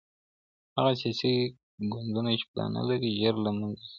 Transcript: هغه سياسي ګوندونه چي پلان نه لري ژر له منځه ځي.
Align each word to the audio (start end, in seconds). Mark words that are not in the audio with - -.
هغه 0.77 0.91
سياسي 1.01 1.33
ګوندونه 1.91 2.29
چي 2.39 2.45
پلان 2.51 2.69
نه 2.77 2.83
لري 2.89 3.09
ژر 3.19 3.35
له 3.45 3.51
منځه 3.57 3.79
ځي. 3.83 3.89